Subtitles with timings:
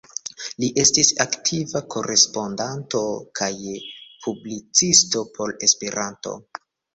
[0.61, 3.01] Li estis aktiva korespondanto
[3.41, 3.51] kaj
[4.25, 6.35] publicisto por Esperanto.